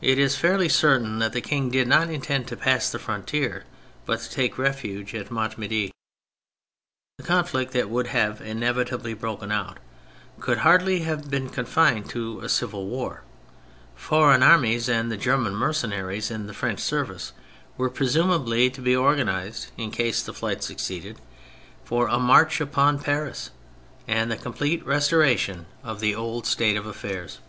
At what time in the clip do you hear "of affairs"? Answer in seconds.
26.78-27.40